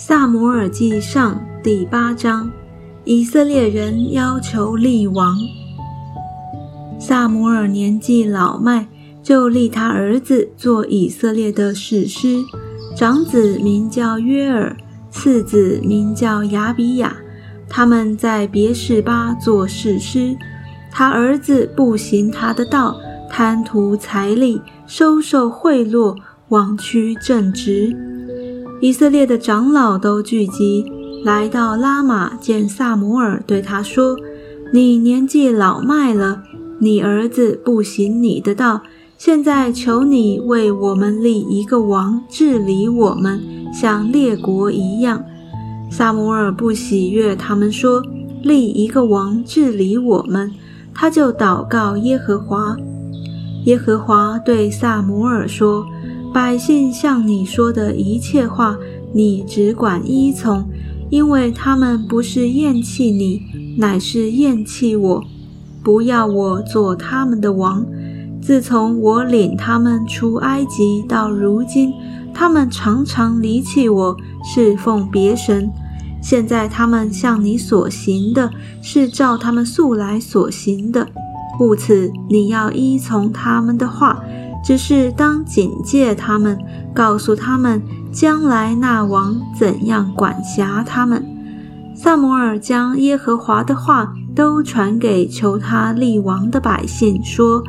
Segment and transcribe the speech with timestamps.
[0.00, 2.48] 萨摩尔记上第八章，
[3.04, 5.36] 以色列人要求立王。
[7.00, 8.86] 萨摩尔年纪老迈，
[9.24, 12.36] 就立他儿子做以色列的士师。
[12.94, 14.76] 长子名叫约尔，
[15.10, 17.16] 次子名叫亚比亚。
[17.68, 20.36] 他们在别是巴做士师。
[20.92, 22.96] 他儿子不行他的道，
[23.28, 26.16] 贪图财力，收受贿赂，
[26.50, 27.96] 枉屈正直。
[28.80, 30.84] 以色列的长老都聚集，
[31.24, 34.16] 来到拉玛见萨摩尔，对他说
[34.72, 36.44] ：“你年纪老迈了，
[36.78, 38.82] 你儿子不行你的道，
[39.16, 43.40] 现在求你为我们立一个王治理我们，
[43.74, 45.24] 像列国一样。”
[45.90, 48.00] 萨摩尔不喜悦他们说
[48.44, 50.52] ：“立一个王治理我们。”
[50.94, 52.76] 他就祷告耶和华。
[53.64, 55.84] 耶和华对萨摩尔说。
[56.30, 58.76] 百姓向你说的一切话，
[59.14, 60.62] 你只管依从，
[61.08, 63.42] 因为他们不是厌弃你，
[63.78, 65.24] 乃是厌弃我，
[65.82, 67.84] 不要我做他们的王。
[68.42, 71.94] 自从我领他们出埃及到如今，
[72.34, 74.14] 他们常常离弃我，
[74.44, 75.70] 侍奉别神。
[76.22, 78.50] 现在他们向你所行的，
[78.82, 81.08] 是照他们素来所行的，
[81.58, 84.22] 故此你要依从他们的话。
[84.64, 86.58] 只是当警戒他们，
[86.92, 87.80] 告诉他们
[88.12, 91.24] 将来那王怎样管辖他们。
[91.94, 97.62] 萨摩尔将耶和华的话都传给求他立王的百姓，说：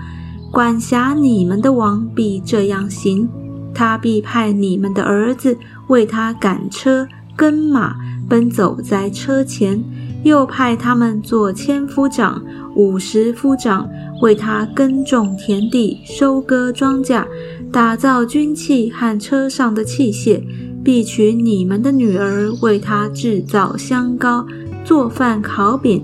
[0.52, 3.30] 管辖你们的王必这样行，
[3.74, 7.96] 他必派你们的儿子为他赶车、跟马，
[8.28, 9.84] 奔走在车前，
[10.24, 12.44] 又派他们做千夫长、
[12.76, 13.90] 五十夫长。
[14.22, 17.26] 为他耕种田地，收割庄稼，
[17.72, 20.44] 打造军器和车上的器械，
[20.84, 24.46] 必娶你们的女儿为他制造香膏、
[24.84, 26.04] 做饭、烤饼，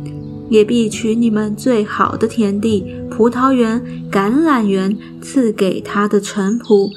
[0.49, 6.89] 也必取你们最好的田地、葡萄园、橄榄园赐给他的臣仆。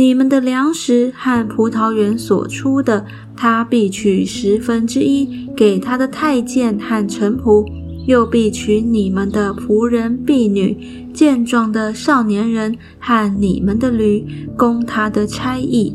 [0.00, 3.04] 你们的粮食和葡萄园所出的，
[3.36, 7.70] 他必取十分之一给他的太监和臣仆。
[8.06, 10.74] 又必娶你们的仆人、婢女、
[11.12, 14.24] 健壮的少年人和你们的驴，
[14.56, 15.92] 供他的差役；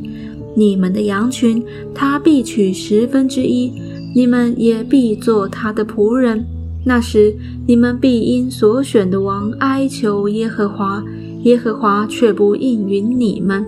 [0.55, 1.63] 你们的羊群，
[1.95, 3.73] 他必取十分之一。
[4.13, 6.45] 你们也必做他的仆人。
[6.85, 11.03] 那时，你们必因所选的王哀求耶和华，
[11.41, 13.65] 耶和华却不应允你们。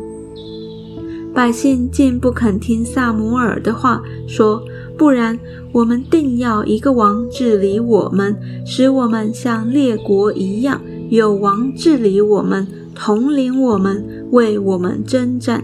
[1.37, 4.63] 百姓竟不肯听萨摩尔的话，说。
[4.97, 5.37] 不然，
[5.71, 12.65] 我们定要一个王治理我们，使我们像列国一样，有王治理我们，
[12.95, 15.63] 统领我们，为我们征战。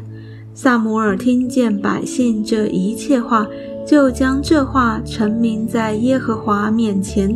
[0.53, 3.47] 萨摩尔听见百姓这一切话，
[3.83, 7.35] 就将这话陈明在耶和华面前。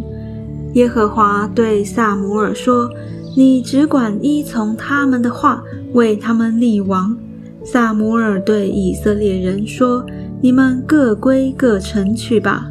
[0.76, 2.88] 耶和华对萨摩尔说
[3.36, 7.18] ：“你只管依从他们的话，为他们立王。”
[7.72, 10.06] 萨摩尔对以色列人说。
[10.40, 12.70] 你们各归各城去吧。